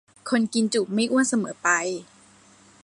[0.29, 1.67] คนกินจุไม่อ้วนเสมอไป